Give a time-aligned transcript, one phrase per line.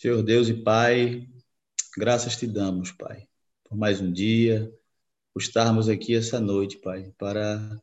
[0.00, 1.28] Senhor Deus e Pai,
[1.94, 3.28] graças te damos, Pai,
[3.62, 4.72] por mais um dia,
[5.30, 7.78] por estarmos aqui essa noite, Pai, para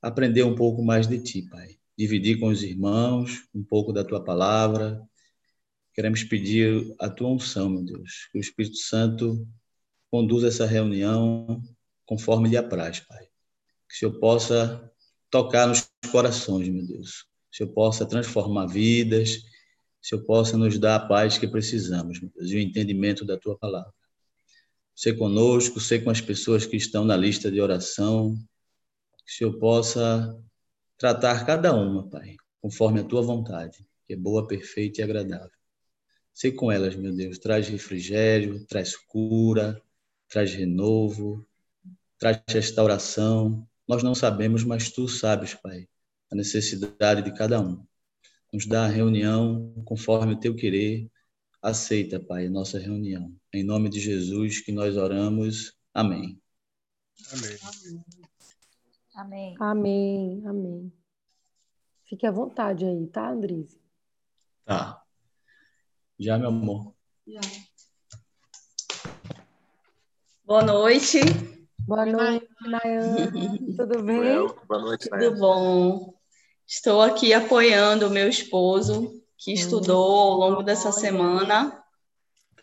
[0.00, 1.76] aprender um pouco mais de Ti, Pai.
[1.94, 4.98] Dividir com os irmãos um pouco da Tua palavra.
[5.92, 9.46] Queremos pedir a Tua unção, meu Deus, que o Espírito Santo
[10.10, 11.62] conduza essa reunião
[12.06, 13.24] conforme lhe apraz, Pai.
[13.86, 14.90] Que o Senhor possa
[15.28, 17.26] tocar nos corações, meu Deus.
[17.50, 19.52] Que o Senhor possa transformar vidas,
[20.06, 23.56] Senhor possa nos dar a paz que precisamos, meu Deus, e o entendimento da Tua
[23.56, 23.92] palavra.
[24.94, 28.36] Ser conosco, ser com as pessoas que estão na lista de oração,
[29.24, 30.38] que o Senhor possa
[30.98, 35.50] tratar cada uma, Pai, conforme a tua vontade, que é boa, perfeita e agradável.
[36.32, 39.80] Sei com elas, meu Deus, traz refrigério, traz cura,
[40.28, 41.46] traz renovo,
[42.18, 43.66] traz restauração.
[43.88, 45.88] Nós não sabemos, mas tu sabes, Pai,
[46.30, 47.84] a necessidade de cada um.
[48.54, 51.10] Nos dá a reunião conforme o teu querer.
[51.60, 53.34] Aceita, Pai, a nossa reunião.
[53.52, 55.76] Em nome de Jesus que nós oramos.
[55.92, 56.40] Amém.
[57.32, 57.58] Amém.
[59.16, 59.56] Amém.
[59.58, 60.92] Amém, amém.
[62.04, 63.76] Fique à vontade aí, tá, Andrise?
[64.64, 65.02] Tá.
[66.16, 66.94] Já, meu amor.
[70.44, 71.18] Boa noite,
[71.88, 73.32] Boa noite, Nayana.
[73.76, 74.46] Tudo bem?
[74.68, 76.14] Boa noite, tudo bom?
[76.66, 81.82] Estou aqui apoiando o meu esposo, que estudou ao longo dessa semana,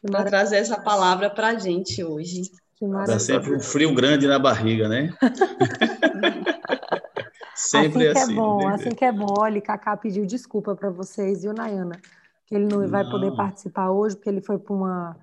[0.02, 2.42] para trazer essa palavra para a gente hoje.
[2.76, 3.20] que Dá maravilha.
[3.20, 5.14] sempre um frio grande na barriga, né?
[7.56, 8.34] sempre assim que assim.
[8.34, 8.74] é bom, né?
[8.74, 9.36] assim que é bom.
[9.38, 12.02] Olha, Cacá pediu desculpa para vocês, viu, Nayana?
[12.48, 13.36] Que ele não, vai poder Não.
[13.36, 15.16] participar hoje, porque ele foi para uma,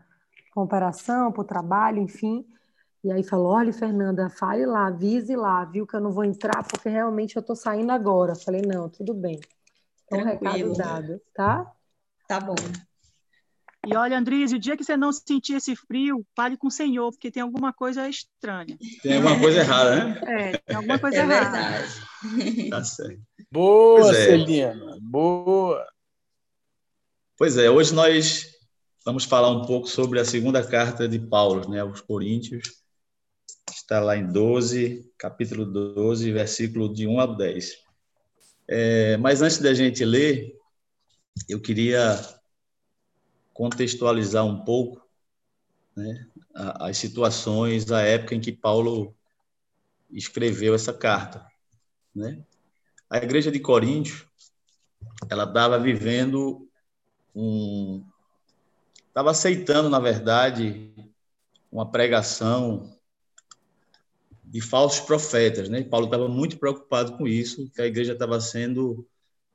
[0.55, 2.47] uma operação, para o trabalho, enfim.
[3.05, 6.67] E aí falou: olha, Fernanda, fale lá, avise lá, viu, que eu não vou entrar,
[6.67, 8.35] porque realmente eu estou saindo agora.
[8.35, 9.41] Falei: não, tudo bem.
[10.05, 10.77] Então, recado Tranquilo.
[10.77, 11.73] dado, tá?
[12.27, 12.55] Tá bom.
[13.87, 17.11] E olha, Andrise, o dia que você não sentir esse frio, fale com o Senhor,
[17.11, 18.77] porque tem alguma coisa estranha.
[19.03, 20.21] Tem alguma coisa errada, né?
[20.27, 21.51] É, tem alguma coisa É errada.
[21.51, 22.71] verdade.
[22.71, 23.21] Tá certo.
[23.51, 24.25] Boa, Pois é.
[24.27, 24.99] Celina.
[25.01, 25.87] Boa.
[27.37, 28.47] Pois é, hoje nós
[29.05, 32.83] vamos falar um pouco sobre a segunda carta de Paulo, né, aos Coríntios.
[33.89, 37.83] Está lá em 12, capítulo 12, versículo de 1 a 10.
[38.69, 40.55] É, mas antes da gente ler,
[41.49, 42.21] eu queria
[43.55, 45.03] contextualizar um pouco
[45.97, 49.17] né, as situações, a época em que Paulo
[50.11, 51.47] escreveu essa carta.
[52.15, 52.45] Né?
[53.09, 54.27] A igreja de Coríntios,
[55.31, 56.69] ela estava vivendo
[57.35, 58.05] um
[59.09, 60.93] estava aceitando, na verdade,
[61.73, 62.98] uma pregação
[64.51, 65.83] de falsos profetas, né?
[65.83, 69.07] Paulo estava muito preocupado com isso, que a igreja estava sendo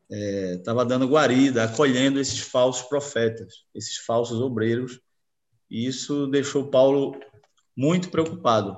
[0.10, 5.00] estava dando guarida, acolhendo esses falsos profetas, esses falsos obreiros,
[5.70, 7.20] e isso deixou Paulo
[7.76, 8.78] muito preocupado,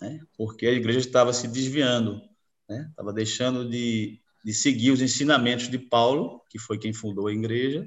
[0.00, 0.20] né?
[0.36, 2.22] Porque a igreja estava se desviando,
[2.66, 2.86] né?
[2.88, 7.86] Estava deixando de, de seguir os ensinamentos de Paulo, que foi quem fundou a igreja,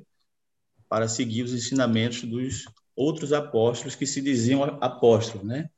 [0.88, 2.66] para seguir os ensinamentos dos
[2.96, 5.70] outros apóstolos que se diziam apóstolos, né?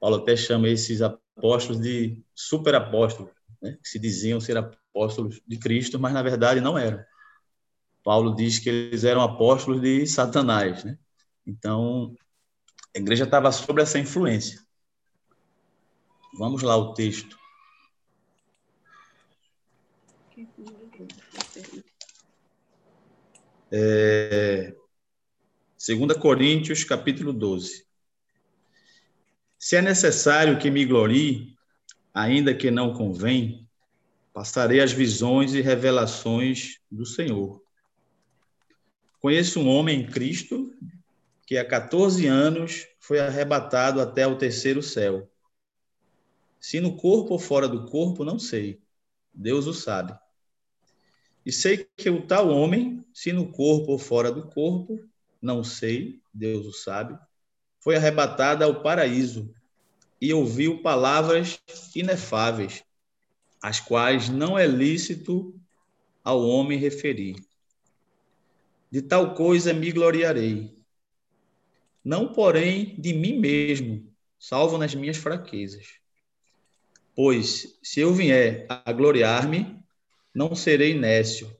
[0.00, 3.78] Paulo até chama esses apóstolos de superapóstolos, né?
[3.82, 7.02] que se diziam ser apóstolos de Cristo, mas na verdade não eram.
[8.04, 10.96] Paulo diz que eles eram apóstolos de Satanás, né?
[11.46, 12.14] Então,
[12.94, 14.60] a igreja estava sob essa influência.
[16.38, 17.36] Vamos lá o texto.
[23.72, 24.74] É,
[25.78, 27.85] 2 Coríntios, capítulo 12.
[29.66, 31.56] Se é necessário que me glorie,
[32.14, 33.68] ainda que não convém,
[34.32, 37.60] passarei as visões e revelações do Senhor.
[39.18, 40.72] Conheço um homem em Cristo
[41.44, 45.28] que há 14 anos foi arrebatado até o terceiro céu.
[46.60, 48.80] Se no corpo ou fora do corpo, não sei.
[49.34, 50.16] Deus o sabe.
[51.44, 55.04] E sei que o tal homem, se no corpo ou fora do corpo,
[55.42, 57.18] não sei, Deus o sabe,
[57.80, 59.55] foi arrebatado ao paraíso
[60.20, 61.60] e ouviu palavras
[61.94, 62.82] inefáveis,
[63.62, 65.54] as quais não é lícito
[66.24, 67.36] ao homem referir.
[68.90, 70.76] De tal coisa me gloriarei,
[72.04, 75.94] não porém de mim mesmo, salvo nas minhas fraquezas.
[77.14, 79.76] Pois se eu vier a gloriar-me,
[80.32, 81.50] não serei nécio,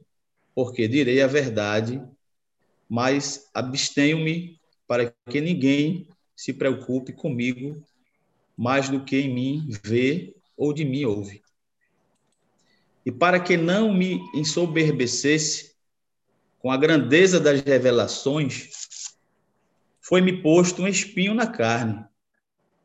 [0.55, 2.01] porque direi a verdade,
[2.89, 6.07] mas abstenho-me para que ninguém
[6.37, 7.85] se preocupe comigo
[8.57, 11.43] mais do que em mim vê ou de mim ouve.
[13.05, 15.77] E para que não me ensoberbecesse
[16.59, 18.71] com a grandeza das revelações,
[20.01, 22.05] foi-me posto um espinho na carne,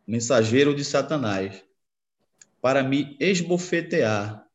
[0.06, 1.64] mensageiro de Satanás,
[2.62, 4.46] para me esbofetear,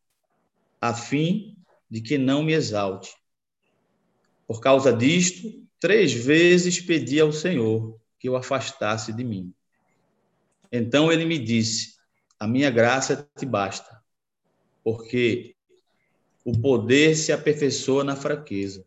[0.81, 1.57] a fim
[1.91, 3.11] de que não me exalte.
[4.47, 9.53] Por causa disto, três vezes pedi ao Senhor que o afastasse de mim.
[10.71, 11.95] Então ele me disse:
[12.39, 14.03] A minha graça te basta,
[14.83, 15.55] porque
[16.45, 18.85] o poder se aperfeiçoa na fraqueza.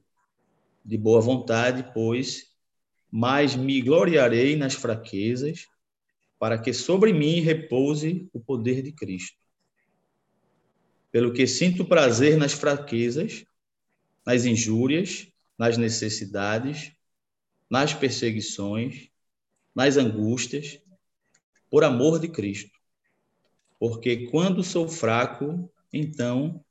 [0.83, 2.49] De boa vontade, pois,
[3.11, 5.67] mas me gloriarei nas fraquezas,
[6.39, 9.37] para que sobre mim repouse o poder de Cristo.
[11.11, 13.43] Pelo que sinto prazer nas fraquezas,
[14.25, 15.27] nas injúrias,
[15.57, 16.93] nas necessidades,
[17.69, 19.09] nas perseguições,
[19.75, 20.79] nas angústias,
[21.69, 22.77] por amor de Cristo.
[23.79, 26.63] Porque quando sou fraco, então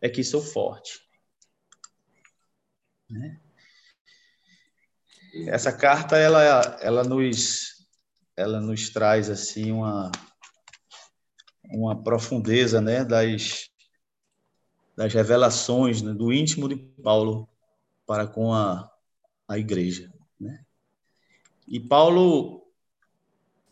[0.00, 1.00] é que sou forte.
[3.10, 3.40] Né?
[5.48, 6.42] Essa carta ela
[6.80, 7.86] ela nos
[8.36, 10.10] ela nos traz assim uma
[11.64, 13.68] uma profundeza, né, das
[14.96, 17.48] das revelações né, do íntimo de Paulo
[18.06, 18.88] para com a,
[19.48, 20.64] a igreja, né?
[21.66, 22.63] E Paulo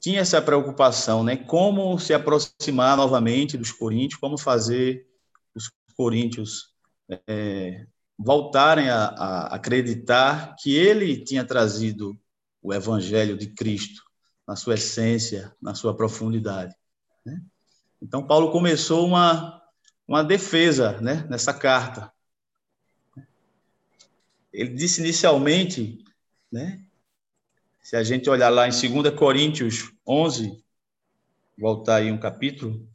[0.03, 1.37] tinha essa preocupação, né?
[1.37, 5.07] Como se aproximar novamente dos coríntios, como fazer
[5.55, 6.75] os coríntios
[7.29, 7.87] é,
[8.19, 12.19] voltarem a, a, acreditar que ele tinha trazido
[12.61, 14.03] o evangelho de Cristo
[14.47, 16.75] na sua essência, na sua profundidade.
[17.25, 17.41] Né?
[18.03, 19.63] Então Paulo começou uma
[20.07, 21.25] uma defesa, né?
[21.31, 22.13] Nessa carta.
[24.53, 26.05] Ele disse inicialmente,
[26.51, 26.85] né?
[27.83, 30.63] Se a gente olhar lá em 2 Coríntios 11,
[31.59, 32.89] voltar aí um capítulo,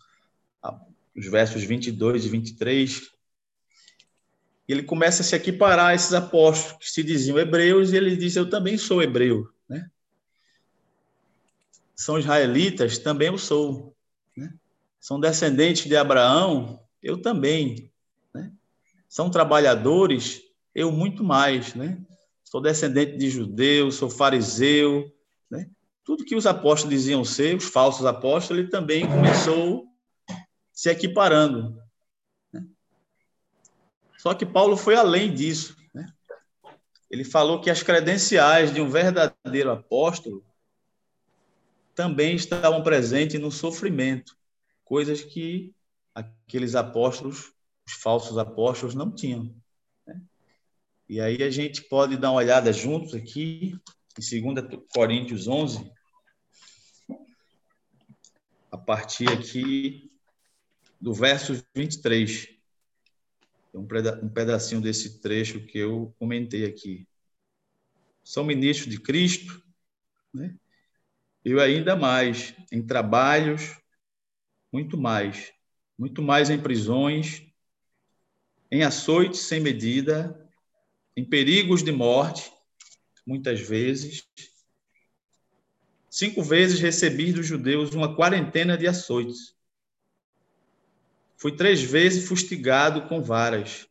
[1.16, 3.12] os versos 22 e 23,
[4.68, 8.36] ele começa a se equiparar a esses apóstolos que se diziam hebreus, e ele diz:
[8.36, 9.50] Eu também sou hebreu.
[9.68, 9.89] Né?
[11.95, 13.95] São israelitas, também eu sou.
[14.36, 14.54] Né?
[15.00, 17.92] São descendentes de Abraão, eu também.
[18.34, 18.51] Né?
[19.10, 20.42] São trabalhadores,
[20.75, 21.74] eu muito mais.
[21.74, 21.98] Né?
[22.50, 25.14] Sou descendente de judeu, sou fariseu,
[25.52, 25.70] né?
[26.06, 29.86] Tudo que os apóstolos diziam ser, os falsos apóstolos, ele também começou
[30.72, 31.78] se equiparando.
[32.54, 32.66] Né?
[34.18, 35.76] Só que Paulo foi além disso.
[35.94, 36.08] Né?
[37.12, 40.42] Ele falou que as credenciais de um verdadeiro apóstolo
[41.94, 44.38] também estavam presentes no sofrimento,
[44.86, 45.74] coisas que
[46.16, 47.52] aqueles apóstolos,
[47.86, 49.54] os falsos apóstolos, não tinham.
[51.09, 53.80] E aí a gente pode dar uma olhada juntos aqui,
[54.19, 55.89] em 2 Coríntios 11,
[58.69, 60.12] a partir aqui
[61.00, 62.50] do verso 23.
[63.74, 67.07] Um pedacinho desse trecho que eu comentei aqui.
[68.24, 69.63] São ministros de Cristo,
[70.33, 70.56] né?
[71.45, 73.80] Eu ainda mais, em trabalhos,
[74.74, 75.53] muito mais.
[75.98, 77.48] Muito mais em prisões,
[78.69, 80.47] em açoites sem medida,
[81.18, 82.54] em perigos de morte,
[83.25, 84.28] muitas vezes.
[86.12, 89.56] Cinco vezes recebi dos judeus uma quarentena de açoites.
[91.36, 93.88] Fui três vezes fustigado com varas,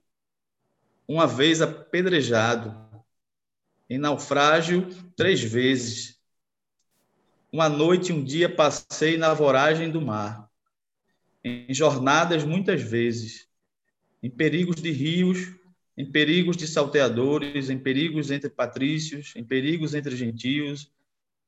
[1.09, 2.73] uma vez apedrejado,
[3.91, 6.21] em naufrágio três vezes.
[7.51, 10.49] Uma noite e um dia passei na voragem do mar,
[11.43, 13.49] em jornadas muitas vezes,
[14.23, 15.57] em perigos de rios,
[15.97, 20.93] em perigos de salteadores, em perigos entre patrícios, em perigos entre gentios,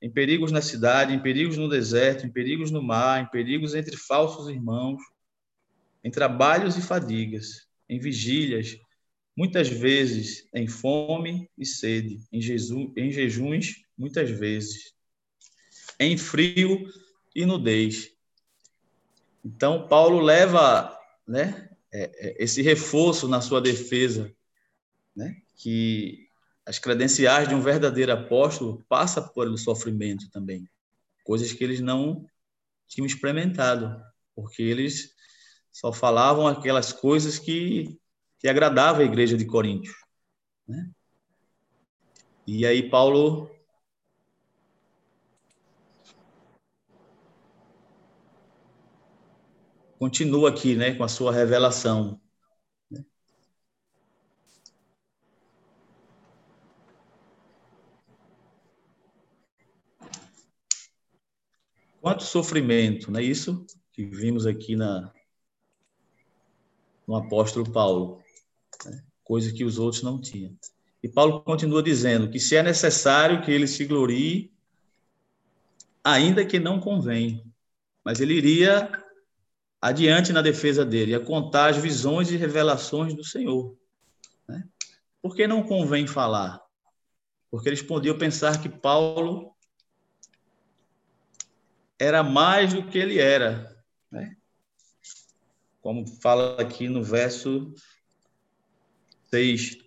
[0.00, 3.96] em perigos na cidade, em perigos no deserto, em perigos no mar, em perigos entre
[3.96, 5.02] falsos irmãos,
[6.02, 8.78] em trabalhos e fadigas, em vigílias,
[9.36, 14.94] muitas vezes em fome e sede, em, Jesus, em jejuns, muitas vezes,
[16.00, 16.88] em frio
[17.34, 18.12] e nudez.
[19.44, 24.34] Então, Paulo leva né, é, é, esse reforço na sua defesa
[25.18, 25.36] né?
[25.56, 26.28] que
[26.64, 30.68] as credenciais de um verdadeiro apóstolo passa por o sofrimento também,
[31.24, 32.24] coisas que eles não
[32.86, 34.00] tinham experimentado,
[34.34, 35.12] porque eles
[35.72, 37.98] só falavam aquelas coisas que,
[38.38, 39.96] que agradavam a igreja de Coríntios.
[40.66, 40.88] Né?
[42.46, 43.50] E aí Paulo
[49.98, 52.20] continua aqui, né, com a sua revelação.
[62.08, 65.12] Quanto sofrimento, não é isso que vimos aqui na,
[67.06, 68.22] no apóstolo Paulo.
[68.86, 69.04] Né?
[69.22, 70.56] coisa que os outros não tinham.
[71.02, 74.50] E Paulo continua dizendo que se é necessário que ele se glorie,
[76.02, 77.44] ainda que não convém,
[78.02, 78.90] mas ele iria
[79.82, 83.76] adiante na defesa dele, a contar as visões e revelações do Senhor.
[84.48, 84.66] Né?
[85.20, 86.58] Por que não convém falar?
[87.50, 89.54] Porque eles podiam pensar que Paulo
[91.98, 93.76] era mais do que ele era.
[94.10, 94.36] Né?
[95.80, 97.74] Como fala aqui no verso
[99.30, 99.78] 6,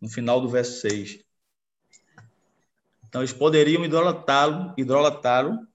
[0.00, 1.24] no final do verso 6.
[3.08, 5.66] Então, eles poderiam idolatrá-lo, idolatrá-lo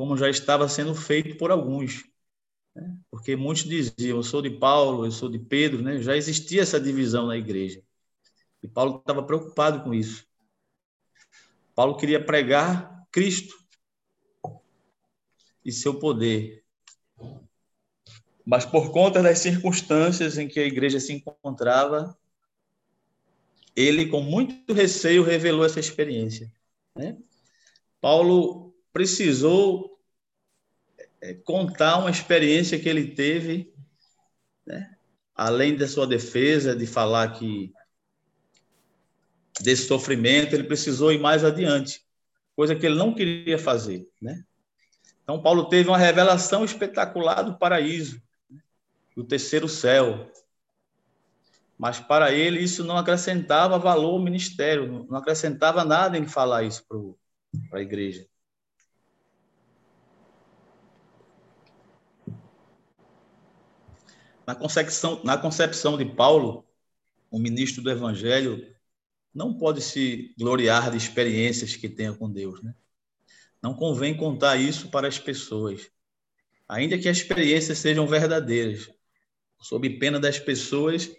[0.00, 2.06] como já estava sendo feito por alguns.
[2.74, 2.96] Né?
[3.10, 6.00] Porque muitos diziam, eu sou de Paulo, eu sou de Pedro, né?
[6.00, 7.82] já existia essa divisão na igreja.
[8.62, 10.26] E Paulo estava preocupado com isso.
[11.74, 13.59] Paulo queria pregar Cristo
[15.64, 16.64] e seu poder.
[18.44, 22.16] Mas por conta das circunstâncias em que a igreja se encontrava,
[23.76, 26.50] ele, com muito receio, revelou essa experiência.
[26.94, 27.16] Né?
[28.00, 29.98] Paulo precisou
[31.20, 33.72] é, contar uma experiência que ele teve,
[34.66, 34.96] né?
[35.34, 37.72] além da sua defesa, de falar que
[39.60, 42.02] desse sofrimento, ele precisou ir mais adiante,
[42.56, 44.08] coisa que ele não queria fazer.
[44.20, 44.44] Né?
[45.30, 48.20] Então, Paulo teve uma revelação espetacular do paraíso,
[49.14, 50.28] do terceiro céu.
[51.78, 56.84] Mas para ele isso não acrescentava valor ao ministério, não acrescentava nada em falar isso
[57.68, 58.26] para a igreja.
[64.44, 66.66] Na concepção, na concepção de Paulo,
[67.30, 68.66] o ministro do Evangelho
[69.32, 72.74] não pode se gloriar de experiências que tenha com Deus, né?
[73.62, 75.90] Não convém contar isso para as pessoas,
[76.68, 78.90] ainda que as experiências sejam verdadeiras,
[79.60, 81.10] sob pena das pessoas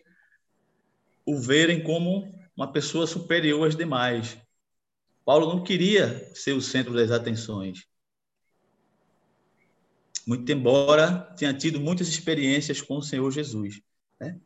[1.25, 4.37] o verem como uma pessoa superior às demais.
[5.23, 7.85] Paulo não queria ser o centro das atenções.
[10.25, 13.81] Muito embora tenha tido muitas experiências com o Senhor Jesus.
[14.19, 14.39] Né?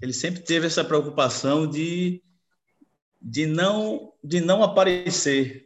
[0.00, 2.22] Ele sempre teve essa preocupação de,
[3.20, 5.63] de, não, de não aparecer,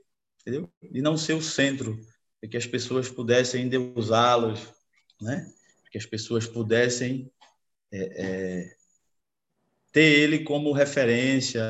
[0.48, 0.72] entendeu?
[0.82, 2.00] de não ser o centro,
[2.42, 4.72] de que as pessoas pudessem endeusá-los,
[5.20, 5.52] né?
[5.90, 7.30] que as pessoas pudessem
[7.92, 8.76] é, é,
[9.92, 11.60] ter ele como referência,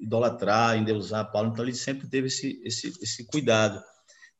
[0.00, 1.50] idolatrar, endeusar Paulo.
[1.50, 3.82] Então, ele sempre teve esse, esse, esse cuidado.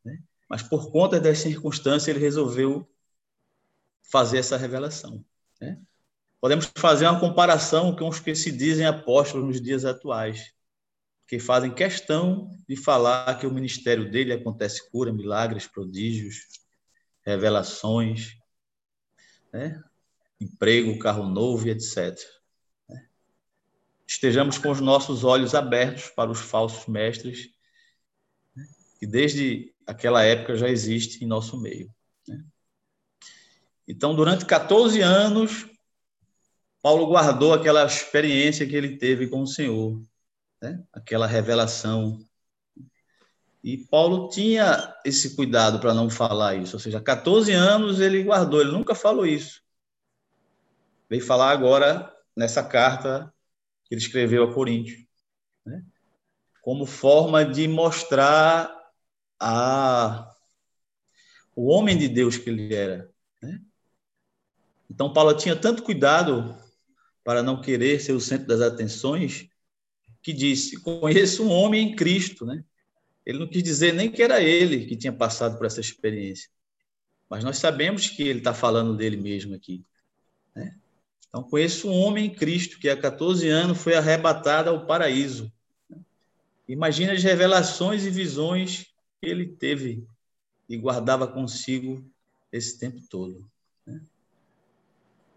[0.04, 0.18] Né?
[0.48, 2.88] Mas, por conta das circunstâncias, ele resolveu
[4.02, 5.24] fazer essa revelação.
[5.60, 5.80] Né?
[6.40, 10.52] Podemos fazer uma comparação com os que se dizem apóstolos nos dias atuais,
[11.28, 16.48] que fazem questão de falar que o ministério dele acontece cura, milagres, prodígios,
[17.22, 18.38] revelações,
[19.52, 19.78] né?
[20.40, 22.18] emprego, carro novo etc.
[24.06, 27.50] Estejamos com os nossos olhos abertos para os falsos mestres,
[28.98, 31.94] que desde aquela época já existe em nosso meio.
[33.86, 35.66] Então, durante 14 anos,
[36.80, 40.00] Paulo guardou aquela experiência que ele teve com o Senhor,
[40.60, 40.82] né?
[40.92, 42.18] aquela revelação.
[43.62, 48.60] E Paulo tinha esse cuidado para não falar isso, ou seja, 14 anos ele guardou,
[48.60, 49.62] ele nunca falou isso.
[51.08, 53.32] Veio falar agora nessa carta
[53.84, 55.04] que ele escreveu a Coríntios,
[55.64, 55.84] né?
[56.62, 58.74] como forma de mostrar
[59.40, 60.34] a
[61.58, 63.10] o homem de Deus que ele era.
[63.42, 63.60] Né?
[64.88, 66.56] Então, Paulo tinha tanto cuidado
[67.24, 69.48] para não querer ser o centro das atenções,
[70.28, 72.44] que disse: Conheço um homem em Cristo.
[72.44, 72.62] Né?
[73.24, 76.50] Ele não quis dizer nem que era ele que tinha passado por essa experiência,
[77.30, 79.82] mas nós sabemos que ele está falando dele mesmo aqui.
[80.54, 80.76] Né?
[81.26, 85.50] Então, conheço um homem em Cristo que há 14 anos foi arrebatado ao paraíso.
[86.68, 88.84] Imagina as revelações e visões
[89.22, 90.06] que ele teve
[90.68, 92.04] e guardava consigo
[92.52, 93.48] esse tempo todo.
[93.86, 94.02] Né?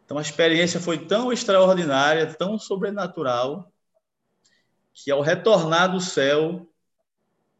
[0.04, 3.72] Então, a experiência foi tão extraordinária, tão sobrenatural,
[4.94, 6.70] que ao retornar do céu,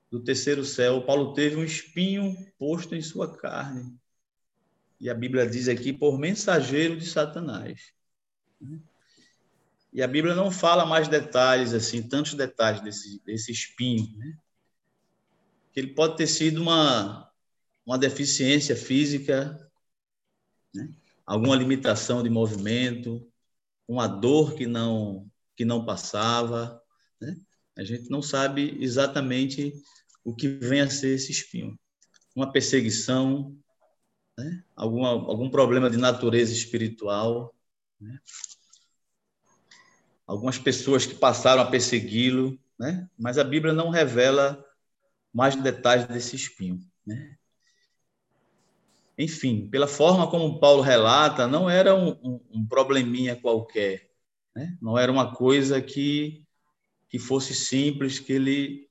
[0.10, 3.98] do terceiro céu, Paulo teve um espinho posto em sua carne.
[5.00, 7.94] E a Bíblia diz aqui, por mensageiro de Satanás.
[9.94, 14.38] E a Bíblia não fala mais detalhes, assim, tantos detalhes desse, desse espinho, né?
[15.74, 17.32] Que ele pode ter sido uma,
[17.86, 19.70] uma deficiência física,
[20.74, 20.94] né?
[21.26, 23.26] alguma limitação de movimento,
[23.88, 26.81] uma dor que não, que não passava?
[27.78, 29.74] A gente não sabe exatamente
[30.24, 31.80] o que vem a ser esse espinho.
[32.36, 33.56] Uma perseguição,
[34.38, 34.64] né?
[34.76, 37.54] Alguma, algum problema de natureza espiritual,
[38.00, 38.20] né?
[40.32, 43.10] algumas pessoas que passaram a persegui-lo, né?
[43.18, 44.64] Mas a Bíblia não revela
[45.34, 47.38] mais detalhes desse espinho, né?
[49.18, 54.10] Enfim, pela forma como Paulo relata, não era um, um, um probleminha qualquer,
[54.56, 54.78] né?
[54.82, 56.44] Não era uma coisa que
[57.12, 58.90] que fosse simples, que ele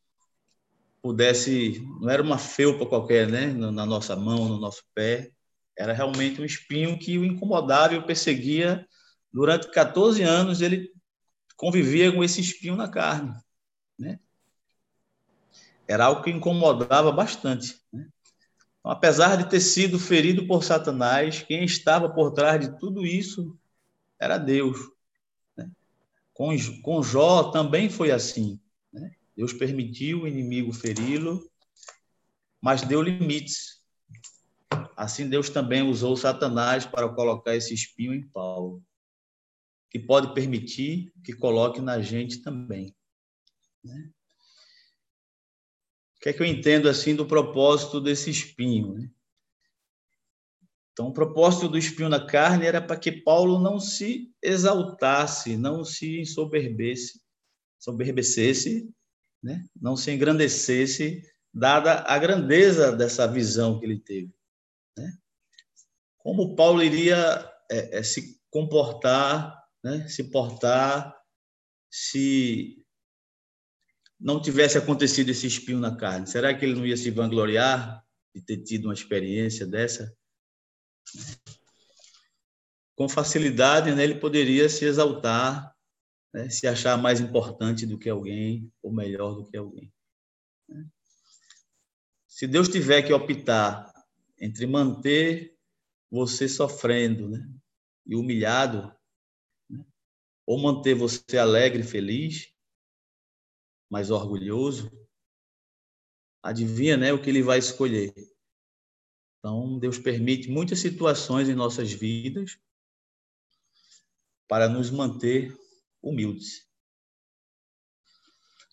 [1.02, 5.32] pudesse, não era uma felpa qualquer, né, na nossa mão, no nosso pé,
[5.76, 8.86] era realmente um espinho que o incomodava e o perseguia.
[9.32, 10.92] Durante 14 anos ele
[11.56, 13.32] convivia com esse espinho na carne,
[13.98, 14.20] né?
[15.88, 18.06] Era algo que incomodava bastante, né?
[18.80, 23.58] Então, apesar de ter sido ferido por Satanás, quem estava por trás de tudo isso
[24.18, 24.78] era Deus.
[26.40, 28.59] Com, com Jó também foi assim.
[28.90, 29.14] Né?
[29.37, 31.47] Deus permitiu o inimigo feri-lo,
[32.62, 33.85] mas deu limites.
[34.97, 38.82] Assim, Deus também usou Satanás para colocar esse espinho em Paulo
[39.90, 42.97] que pode permitir que coloque na gente também.
[43.85, 44.11] Né?
[46.16, 48.94] O que é que eu entendo assim do propósito desse espinho?
[48.94, 49.11] Né?
[50.92, 55.85] Então, o propósito do espinho na carne era para que Paulo não se exaltasse, não
[55.85, 57.20] se ensoberbecesse,
[57.78, 58.90] soberbecesse,
[59.42, 59.64] né?
[59.80, 61.23] não se engrandecesse,
[61.54, 64.35] dada a grandeza dessa visão que ele teve.
[64.99, 65.12] Né?
[66.18, 71.16] Como Paulo iria é, é, se comportar né, se portar
[71.90, 72.85] se
[74.18, 76.26] não tivesse acontecido esse espinho na carne?
[76.26, 78.04] Será que ele não ia se vangloriar
[78.35, 80.14] de ter tido uma experiência dessa?
[82.94, 85.74] Com facilidade, né, ele poderia se exaltar,
[86.32, 89.92] né, se achar mais importante do que alguém, ou melhor do que alguém.
[90.68, 90.86] Né?
[92.26, 93.92] Se Deus tiver que optar
[94.38, 95.56] entre manter
[96.10, 97.48] você sofrendo né,
[98.06, 98.94] e humilhado,
[100.46, 102.52] ou manter você alegre, feliz,
[103.88, 104.90] mas orgulhoso,
[106.42, 108.12] adivinha, né, o que ele vai escolher.
[109.40, 112.60] Então, Deus permite muitas situações em nossas vidas
[114.46, 115.58] para nos manter
[116.02, 116.68] humildes.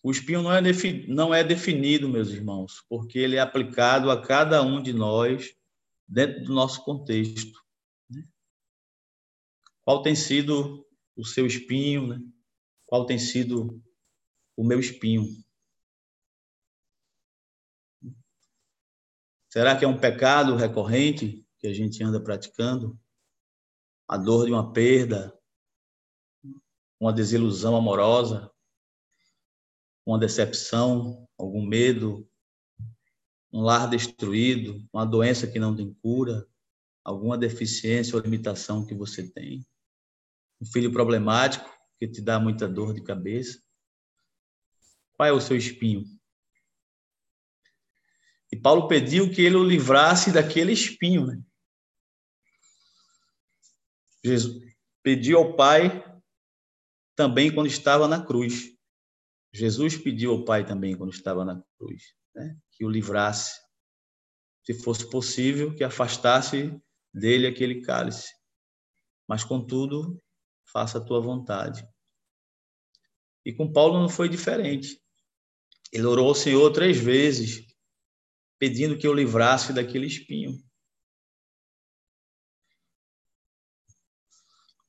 [0.02, 0.60] O espinho não é,
[1.08, 5.56] não é definido, meus irmãos, porque ele é aplicado a cada um de nós
[6.06, 7.58] dentro do nosso contexto.
[8.08, 8.24] Né?
[9.82, 12.20] Qual tem sido o seu espinho, né?
[12.86, 13.82] qual tem sido
[14.56, 15.24] o meu espinho.
[19.48, 22.98] Será que é um pecado recorrente que a gente anda praticando?
[24.06, 25.36] A dor de uma perda,
[27.00, 28.50] uma desilusão amorosa,
[30.04, 32.28] uma decepção, algum medo,
[33.52, 36.46] um lar destruído, uma doença que não tem cura,
[37.04, 39.66] alguma deficiência ou limitação que você tem
[40.60, 43.62] um filho problemático que te dá muita dor de cabeça?
[45.14, 46.04] Qual é o seu espinho?
[48.60, 51.26] Paulo pediu que ele o livrasse daquele espinho.
[51.26, 51.42] Né?
[54.24, 56.04] Jesus pediu ao Pai
[57.14, 58.76] também quando estava na cruz.
[59.52, 62.56] Jesus pediu ao Pai também quando estava na cruz, né?
[62.72, 63.58] que o livrasse,
[64.64, 66.78] se fosse possível, que afastasse
[67.12, 68.28] dele aquele cálice.
[69.26, 70.22] Mas, contudo,
[70.72, 71.86] faça a tua vontade.
[73.44, 75.00] E com Paulo não foi diferente.
[75.92, 77.66] Ele orou ao Senhor três vezes,
[78.58, 80.62] pedindo que eu livrasse daquele espinho.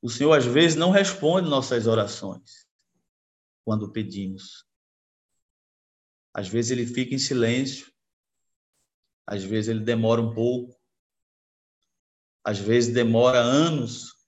[0.02, 2.68] O Senhor, às vezes, não responde nossas orações
[3.64, 4.66] quando pedimos.
[6.34, 7.92] Às vezes, ele fica em silêncio.
[9.28, 10.80] Às vezes, ele demora um pouco.
[12.44, 14.20] Às vezes, demora anos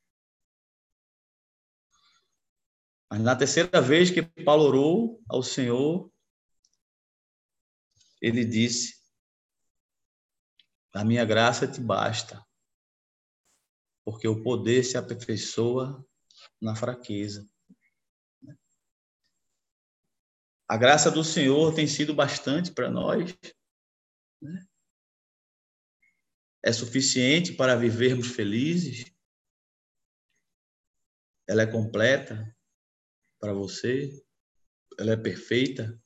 [3.11, 6.09] Mas na terceira vez que Paulo orou ao Senhor,
[8.21, 9.00] ele disse:
[10.93, 12.45] A minha graça te basta,
[14.03, 16.05] porque o poder se aperfeiçoa
[16.61, 17.49] na fraqueza.
[20.67, 23.37] A graça do Senhor tem sido bastante para nós.
[24.41, 24.65] Né?
[26.63, 29.03] É suficiente para vivermos felizes.
[31.47, 32.55] Ela é completa
[33.39, 34.23] para você,
[34.97, 36.01] ela é perfeita,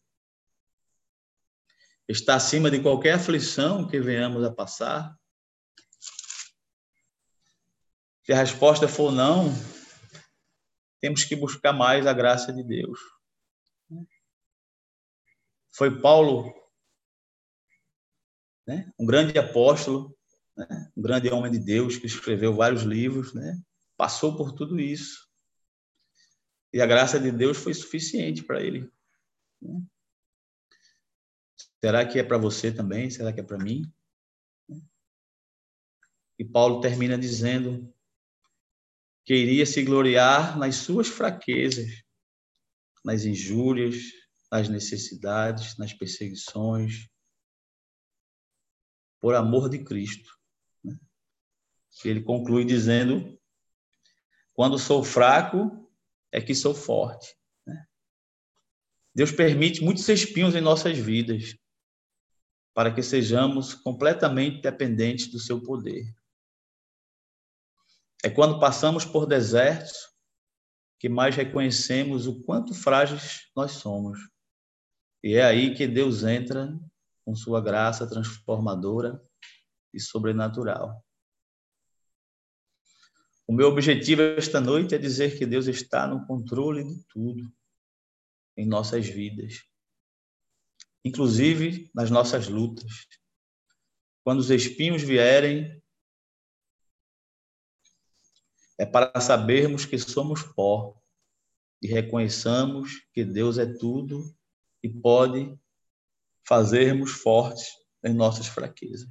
[2.08, 5.18] está acima de qualquer aflição que venhamos a passar.
[8.24, 9.52] Se a resposta for não,
[11.00, 13.00] temos que buscar mais a graça de Deus.
[15.76, 16.54] Foi Paulo,
[18.66, 20.18] né, um grande apóstolo,
[20.56, 23.62] né, um grande homem de Deus que escreveu vários livros, né,
[23.98, 25.30] passou por tudo isso.
[26.74, 28.92] E a graça de Deus foi suficiente para ele.
[29.62, 29.82] Né?
[31.86, 33.12] Será que é para você também?
[33.12, 33.84] Será que é para mim?
[36.36, 37.94] E Paulo termina dizendo
[39.24, 42.04] que iria se gloriar nas suas fraquezas,
[43.04, 43.98] nas injúrias,
[44.52, 47.08] nas necessidades, nas perseguições,
[49.22, 50.36] por amor de Cristo.
[50.84, 50.98] Né?
[52.04, 53.40] Ele conclui dizendo:
[54.54, 55.88] quando sou fraco,
[56.32, 57.38] é que sou forte.
[57.64, 57.86] Né?
[59.14, 61.56] Deus permite muitos espinhos em nossas vidas
[62.76, 66.14] para que sejamos completamente dependentes do seu poder.
[68.22, 70.14] É quando passamos por desertos
[71.00, 74.20] que mais reconhecemos o quanto frágeis nós somos.
[75.24, 76.78] E é aí que Deus entra
[77.24, 79.24] com sua graça transformadora
[79.94, 81.02] e sobrenatural.
[83.48, 87.50] O meu objetivo esta noite é dizer que Deus está no controle de tudo
[88.58, 89.64] em nossas vidas,
[91.06, 93.08] inclusive nas nossas lutas.
[94.24, 95.80] Quando os espinhos vierem,
[98.80, 101.00] é para sabermos que somos pó
[101.82, 104.36] e reconheçamos que Deus é tudo
[104.82, 105.56] e pode
[106.46, 107.68] fazermos fortes
[108.04, 109.10] em nossas fraquezas.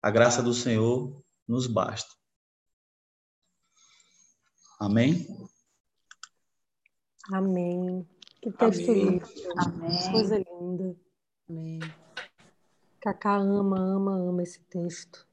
[0.00, 2.12] A graça do Senhor nos basta.
[4.80, 5.26] Amém?
[7.30, 8.11] Amém.
[8.42, 9.04] Que texto Amém.
[9.04, 9.26] lindo.
[9.56, 10.10] Amém.
[10.10, 10.96] Coisa linda.
[11.48, 11.80] Amém.
[13.00, 15.24] Cacá ama, ama, ama esse texto.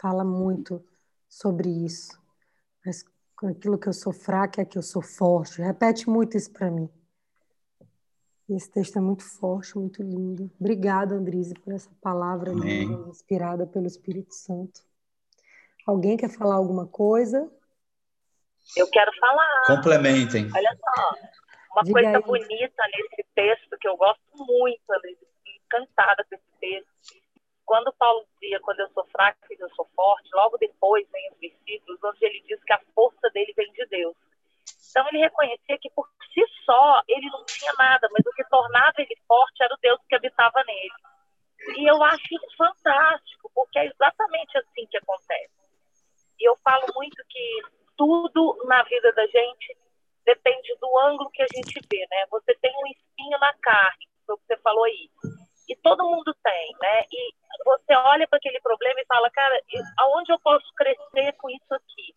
[0.00, 0.84] Fala muito
[1.28, 2.16] sobre isso.
[2.86, 5.60] Mas com aquilo que eu sou fraca é que eu sou forte.
[5.60, 6.88] Repete muito isso para mim.
[8.48, 10.48] Esse texto é muito forte, muito lindo.
[10.60, 14.80] Obrigada, Andrise, por essa palavra linda, inspirada pelo Espírito Santo.
[15.84, 17.50] Alguém quer falar alguma coisa?
[18.76, 19.64] Eu quero falar.
[19.66, 20.50] Complementem.
[20.54, 21.14] Olha só,
[21.74, 22.22] uma Diga coisa aí.
[22.22, 24.82] bonita nesse texto que eu gosto muito,
[25.46, 27.24] encantada com esse texto.
[27.66, 31.98] Quando Paulo dizia, quando eu sou fraco, eu sou forte, logo depois vem os versículos
[32.04, 34.14] onde ele diz que a força dele vem de Deus.
[34.90, 38.94] Então ele reconhecia que por si só ele não tinha nada, mas o que tornava
[38.98, 40.92] ele forte era o Deus que habitava nele.
[41.78, 45.50] E eu acho isso fantástico, porque é exatamente assim que acontece.
[46.38, 47.62] E eu falo muito que
[47.96, 49.76] tudo na vida da gente
[50.24, 52.26] depende do ângulo que a gente vê, né?
[52.30, 55.10] Você tem um espinho na carne, foi o que você falou aí.
[55.68, 57.04] E todo mundo tem, né?
[57.10, 57.34] E
[57.64, 59.60] você olha para aquele problema e fala, cara,
[59.98, 62.14] aonde eu posso crescer com isso aqui?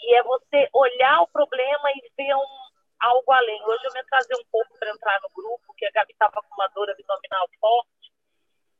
[0.00, 2.62] E é você olhar o problema e ver um,
[3.02, 3.62] algo além.
[3.64, 6.54] Hoje eu me atrasei um pouco para entrar no grupo, que a Gabi estava com
[6.54, 8.12] uma dor abdominal forte.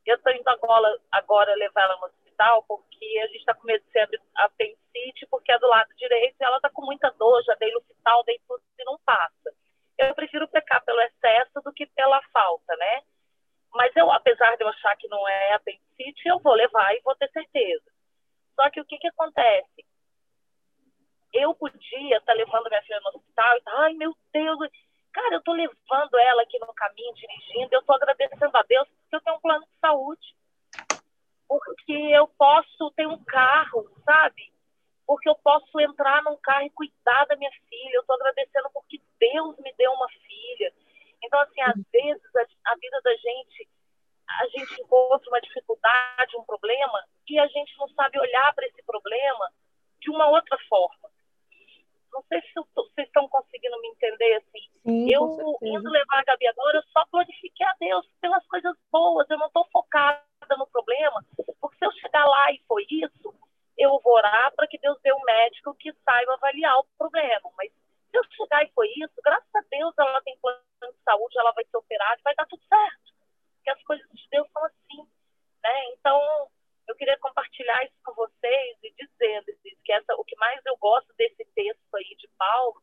[0.05, 3.85] Eu estou indo agora, agora levar ela no hospital, porque a gente está com medo
[3.85, 7.73] de ser apendicite, porque é do lado direito ela está com muita dor, já dei
[7.73, 9.55] Lufital, dei tudo e não passa.
[9.99, 13.03] Eu prefiro pecar pelo excesso do que pela falta, né?
[13.75, 17.15] Mas eu, apesar de eu achar que não é apendicite, eu vou levar e vou
[17.17, 17.85] ter certeza.
[18.55, 19.85] Só que o que, que acontece?
[21.33, 24.59] Eu podia estar levando minha filha no hospital e ai meu Deus,
[25.13, 29.17] cara, eu estou levando ela aqui no caminho, dirigindo, eu estou agradecendo a Deus porque
[29.17, 30.42] eu tenho um plano de saúde.
[31.53, 34.51] Porque eu posso ter um carro, sabe?
[35.07, 37.95] Porque eu posso entrar num carro e cuidar da minha filha.
[37.97, 40.73] Eu estou agradecendo porque Deus me deu uma filha.
[41.23, 43.69] Então, assim, às vezes a, a vida da gente,
[44.41, 48.83] a gente encontra uma dificuldade, um problema, e a gente não sabe olhar para esse
[48.85, 49.53] problema
[50.01, 51.11] de uma outra forma.
[52.11, 54.71] Não sei se vocês estão conseguindo me entender assim.
[54.87, 59.29] Sim, eu indo levar a Gabi agora, eu só glorifiquei a Deus pelas coisas boas.
[59.29, 61.25] Eu não estou focada no problema,
[61.61, 63.35] porque se eu chegar lá e for isso,
[63.79, 67.51] eu vou orar para que Deus dê um médico que saiba avaliar o problema.
[67.57, 71.39] Mas se eu chegar e for isso, graças a Deus ela tem plano de saúde,
[71.39, 73.13] ela vai ser operada e vai dar tudo certo.
[73.57, 75.09] Porque as coisas de Deus são assim.
[75.63, 75.85] Né?
[75.93, 76.21] Então,
[76.89, 80.77] eu queria compartilhar isso com vocês e dizer dizer que essa, o que mais eu
[80.77, 82.83] gosto desse texto aí de Paulo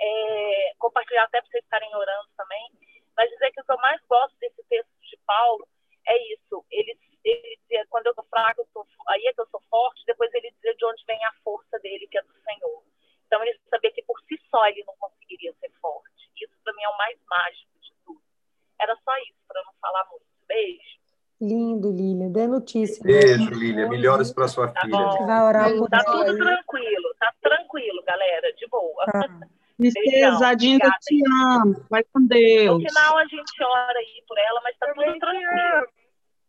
[0.00, 2.72] é, compartilhar até para vocês estarem orando também,
[3.16, 5.66] mas dizer que o que eu mais gosto desse texto de Paulo
[6.06, 6.64] é isso.
[6.70, 10.04] Ele, ele dizia, quando eu sou fraco, eu sou, aí é que eu sou forte,
[10.06, 12.82] depois ele dizia de onde vem a força dele, que é do Senhor.
[13.26, 16.30] Então ele sabia que por si só ele não conseguiria ser forte.
[16.36, 18.22] Isso para mim é o mais mágico de tudo.
[18.80, 20.26] Era só isso, para não falar muito.
[20.46, 21.00] Beijo.
[21.40, 21.90] Lindo,
[22.78, 23.02] Notícia.
[23.04, 23.88] Beijo, Lília.
[23.88, 24.96] Melhoras para sua Tá filha.
[24.96, 25.26] bom.
[25.26, 29.04] Vai orar por Tá tudo tranquilo, tá tranquilo, galera, de boa.
[29.06, 29.28] Tá.
[29.76, 31.76] Princesa, a Dinda te ama.
[31.90, 32.82] Vai com No Deus.
[32.82, 35.86] final a gente ora aí por ela, mas tá tudo tranquilo.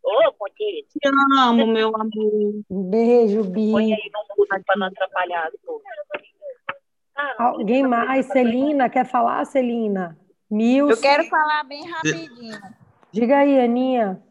[0.06, 1.08] Ô, Te
[1.40, 2.62] amo, meu amor.
[2.70, 3.92] Um beijo, põe Bi.
[3.94, 5.50] aí no mudo para não atrapalhar.
[7.16, 8.26] Ah, Alguém mais?
[8.26, 10.18] Celina, quer falar, Celina?
[10.50, 10.90] Mil.
[10.90, 12.58] Eu quero falar bem rapidinho.
[13.12, 14.22] Diga aí, Aninha.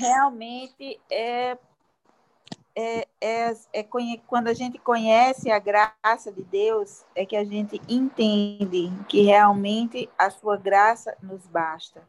[0.00, 1.58] Realmente é,
[2.74, 3.82] é, é, é
[4.26, 10.08] quando a gente conhece a graça de Deus, é que a gente entende que realmente
[10.16, 12.02] a sua graça nos basta.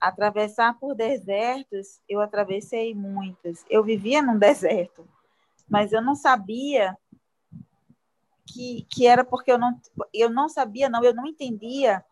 [0.00, 3.66] Atravessar por desertos, eu atravessei muitos.
[3.68, 5.06] Eu vivia num deserto,
[5.68, 6.96] mas eu não sabia
[8.46, 9.78] que, que era porque eu não,
[10.14, 12.02] eu não sabia, não, eu não entendia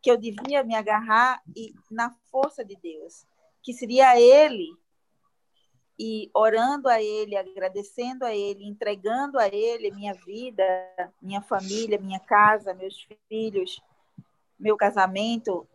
[0.00, 3.26] que eu devia me agarrar e, na força de Deus,
[3.64, 4.68] que seria Ele,
[5.98, 10.64] e orando a Ele, agradecendo a Ele, entregando a Ele minha vida,
[11.20, 13.80] minha família, minha casa, meus filhos,
[14.58, 15.66] meu casamento,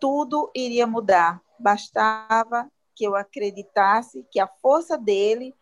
[0.00, 1.40] tudo iria mudar.
[1.58, 5.54] Bastava que eu acreditasse que a força dele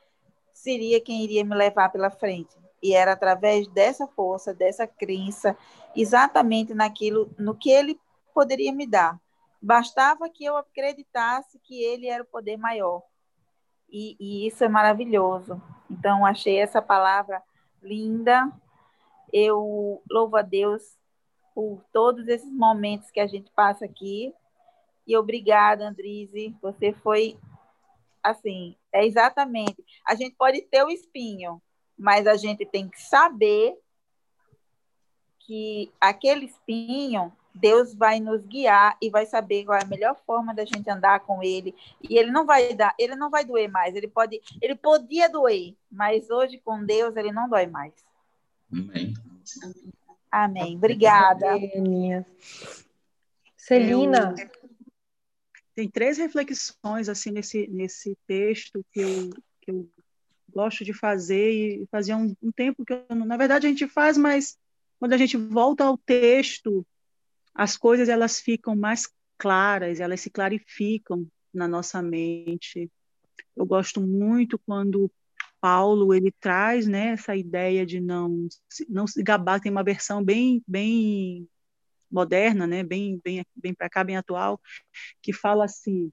[0.54, 2.56] seria quem iria me levar pela frente.
[2.82, 5.56] E era através dessa força, dessa crença,
[5.94, 8.00] exatamente naquilo, no que ele
[8.32, 9.20] poderia me dar.
[9.60, 13.02] Bastava que eu acreditasse que ele era o poder maior.
[13.88, 15.60] E, e isso é maravilhoso.
[15.90, 17.42] Então, achei essa palavra
[17.82, 18.50] linda.
[19.32, 20.82] Eu louvo a Deus
[21.54, 24.34] por todos esses momentos que a gente passa aqui.
[25.06, 26.54] E obrigada, Andrise.
[26.60, 27.38] Você foi
[28.22, 29.84] assim, é exatamente.
[30.04, 31.62] A gente pode ter o espinho,
[31.96, 33.76] mas a gente tem que saber
[35.38, 40.54] que aquele espinho, Deus vai nos guiar e vai saber qual é a melhor forma
[40.54, 41.74] da gente andar com ele.
[42.02, 43.94] E ele não vai dar, ele não vai doer mais.
[43.94, 47.92] Ele pode, ele podia doer, mas hoje com Deus ele não dói mais.
[48.72, 49.14] Amém.
[50.30, 50.76] Amém.
[50.76, 51.52] Obrigada.
[51.52, 52.24] Amém.
[53.56, 54.34] Celina,
[55.74, 59.88] Tem três reflexões assim nesse, nesse texto que eu, que eu
[60.52, 64.16] gosto de fazer e fazia um, um tempo que eu, na verdade a gente faz,
[64.16, 64.56] mas
[64.98, 66.86] quando a gente volta ao texto,
[67.56, 72.90] as coisas elas ficam mais claras, elas se clarificam na nossa mente.
[73.56, 75.10] Eu gosto muito quando
[75.60, 78.46] Paulo ele traz, né, essa ideia de não
[78.88, 81.48] não se gabar, tem uma versão bem bem
[82.10, 84.60] moderna, né, bem bem bem para cá, bem atual,
[85.22, 86.12] que fala assim: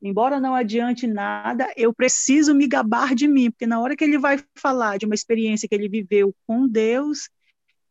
[0.00, 4.18] embora não adiante nada, eu preciso me gabar de mim, porque na hora que ele
[4.18, 7.28] vai falar de uma experiência que ele viveu com Deus,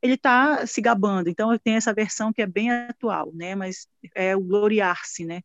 [0.03, 1.29] ele está se gabando.
[1.29, 3.55] Então eu tenho essa versão que é bem atual, né?
[3.55, 5.41] Mas é o gloriar-se, né?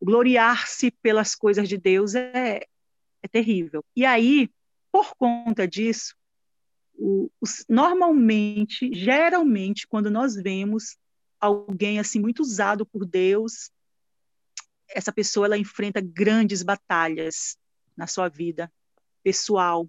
[0.00, 2.60] Gloriar-se pelas coisas de Deus é,
[3.22, 3.82] é terrível.
[3.96, 4.50] E aí,
[4.92, 6.14] por conta disso,
[6.94, 7.30] o-
[7.66, 10.98] normalmente, geralmente, quando nós vemos
[11.40, 13.70] alguém assim muito usado por Deus,
[14.86, 17.56] essa pessoa ela enfrenta grandes batalhas
[17.96, 18.70] na sua vida
[19.22, 19.88] pessoal.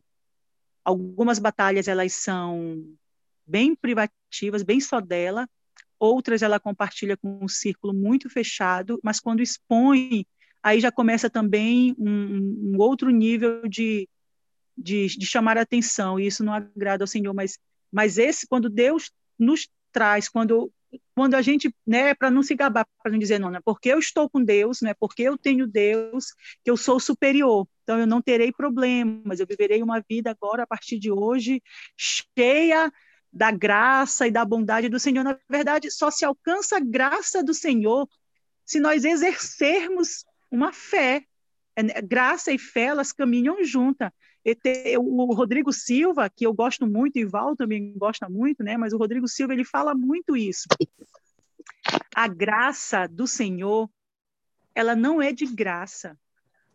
[0.85, 2.95] Algumas batalhas elas são
[3.45, 5.47] bem privativas, bem só dela,
[5.99, 10.25] outras ela compartilha com um círculo muito fechado, mas quando expõe,
[10.61, 14.07] aí já começa também um, um outro nível de,
[14.77, 17.57] de, de chamar a atenção, e isso não agrada ao Senhor, mas,
[17.91, 20.71] mas esse, quando Deus nos traz, quando
[21.13, 23.89] quando a gente, né, para não se gabar, para não dizer não, não é porque
[23.89, 26.27] eu estou com Deus, não é porque eu tenho Deus
[26.63, 27.67] que eu sou superior.
[27.83, 31.61] Então eu não terei problemas, eu viverei uma vida agora a partir de hoje
[31.97, 32.91] cheia
[33.35, 35.21] da graça e da bondade do Senhor.
[35.21, 38.07] Na verdade, só se alcança a graça do Senhor
[38.65, 41.25] se nós exercermos uma fé.
[41.75, 44.09] É, Graça e fé, elas caminham juntas.
[44.97, 48.77] O Rodrigo Silva, que eu gosto muito, e Val também gosta muito, né?
[48.77, 50.65] mas o Rodrigo Silva ele fala muito isso.
[52.15, 53.89] A graça do Senhor,
[54.73, 56.17] ela não é de graça.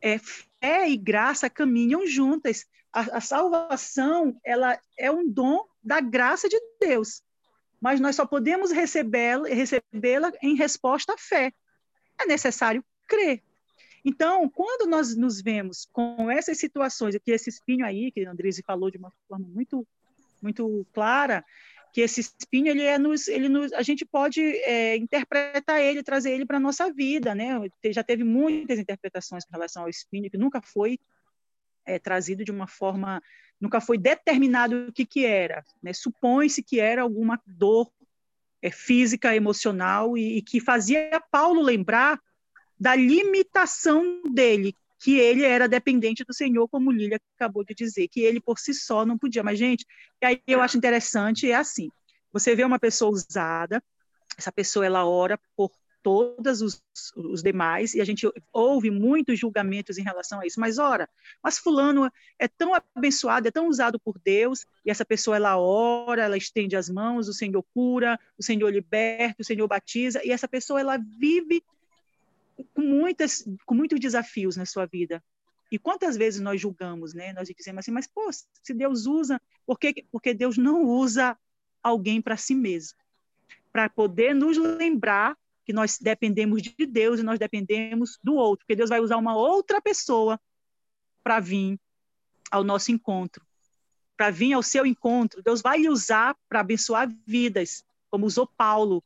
[0.00, 2.66] É, fé e graça caminham juntas.
[2.92, 7.22] A, a salvação, ela é um dom da graça de Deus.
[7.80, 11.52] Mas nós só podemos recebê-la recebê-la em resposta à fé.
[12.20, 13.42] É necessário crer.
[14.04, 18.62] Então, quando nós nos vemos com essas situações, que esse espinho aí, que a Andrese
[18.62, 19.86] falou de uma forma muito,
[20.42, 21.44] muito clara,
[21.92, 26.30] que esse espinho ele é nos, ele nos, a gente pode é, interpretar ele, trazer
[26.30, 27.58] ele para a nossa vida, né?
[27.86, 30.98] Já teve muitas interpretações com relação ao espinho que nunca foi
[31.84, 33.20] é, trazido de uma forma,
[33.60, 35.92] nunca foi determinado o que que era, né?
[35.92, 37.90] Supõe-se que era alguma dor
[38.62, 42.20] é, física, emocional e, e que fazia Paulo lembrar
[42.78, 48.20] da limitação dele, que ele era dependente do Senhor, como Lília acabou de dizer, que
[48.20, 49.42] ele por si só não podia.
[49.42, 49.86] Mas, gente,
[50.22, 51.90] aí eu acho interessante, é assim,
[52.30, 53.82] você vê uma pessoa usada,
[54.36, 55.70] essa pessoa ela ora por
[56.02, 56.82] todos os,
[57.16, 60.60] os demais, e a gente ouve muitos julgamentos em relação a isso.
[60.60, 61.08] Mas, ora,
[61.42, 66.22] mas fulano é tão abençoado, é tão usado por Deus, e essa pessoa, ela ora,
[66.22, 70.48] ela estende as mãos, o Senhor cura, o Senhor liberta, o Senhor batiza, e essa
[70.48, 71.62] pessoa, ela vive
[72.74, 75.22] com, muitas, com muitos desafios na sua vida.
[75.70, 77.32] E quantas vezes nós julgamos, né?
[77.32, 81.38] Nós dizemos assim, mas, pô, se Deus usa, por que, porque Deus não usa
[81.82, 82.98] alguém para si mesmo?
[83.72, 88.74] Para poder nos lembrar que nós dependemos de Deus e nós dependemos do outro, porque
[88.74, 90.40] Deus vai usar uma outra pessoa
[91.22, 91.78] para vir
[92.50, 93.46] ao nosso encontro,
[94.16, 95.42] para vir ao seu encontro.
[95.42, 99.04] Deus vai usar para abençoar vidas, como usou Paulo.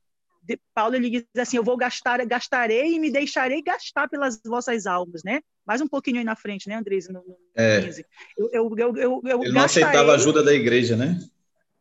[0.74, 5.22] Paulo ele diz assim: Eu vou gastar, gastarei e me deixarei gastar pelas vossas almas,
[5.24, 5.40] né?
[5.66, 7.09] Mais um pouquinho aí na frente, né, Andres?
[7.09, 7.80] No, no É.
[7.80, 8.04] 15.
[8.37, 11.18] Eu, eu, eu, eu, eu Ele não aceitava a gastarei- ajuda da igreja, né?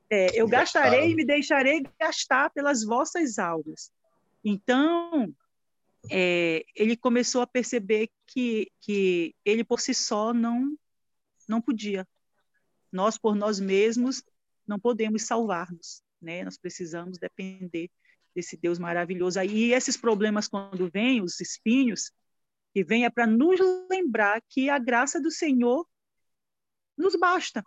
[0.09, 0.85] é, eu Gastava.
[0.89, 3.91] gastarei e me deixarei gastar pelas vossas almas.
[4.45, 5.33] Então,
[6.11, 10.75] é, ele começou a perceber que, que ele por si só não,
[11.47, 12.07] não podia.
[12.91, 14.23] Nós, por nós mesmos,
[14.67, 16.01] não podemos salvar-nos.
[16.21, 16.43] Né?
[16.43, 17.89] Nós precisamos depender
[18.35, 19.39] desse Deus maravilhoso.
[19.39, 22.11] Aí esses problemas, quando vêm, os espinhos,
[22.73, 25.87] que vem é para nos lembrar que a graça do Senhor
[26.97, 27.63] nos basta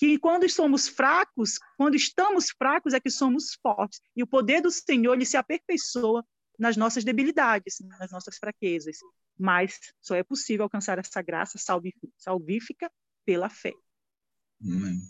[0.00, 4.00] que quando somos fracos, quando estamos fracos, é que somos fortes.
[4.16, 6.24] E o poder do Senhor ele se aperfeiçoa
[6.58, 8.96] nas nossas debilidades, nas nossas fraquezas.
[9.38, 12.90] Mas só é possível alcançar essa graça salví- salvífica
[13.26, 13.74] pela fé.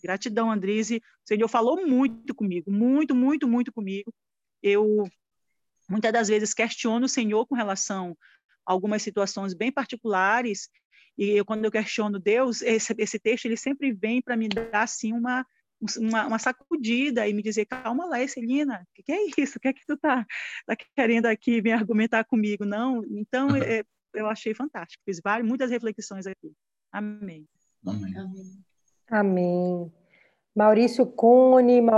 [0.02, 0.96] Gratidão, Andrise.
[0.96, 4.12] O Senhor falou muito comigo, muito, muito, muito comigo.
[4.62, 5.04] Eu
[5.88, 8.16] muitas das vezes questiono o Senhor com relação
[8.66, 10.68] a algumas situações bem particulares
[11.18, 14.82] e eu, quando eu questiono Deus, esse, esse texto ele sempre vem para me dar
[14.82, 15.44] assim uma,
[15.98, 19.58] uma, uma sacudida e me dizer calma lá, Celina, o que, que é isso?
[19.58, 20.24] O que é que tu tá,
[20.66, 22.64] tá querendo aqui vir argumentar comigo?
[22.64, 25.02] Não, então é, eu achei fantástico.
[25.04, 26.52] Fiz várias, muitas reflexões aqui.
[26.90, 27.46] Amém.
[27.86, 28.16] Amém.
[28.16, 28.64] Amém.
[29.10, 29.92] Amém.
[30.54, 31.90] Maurício Cune, Maurício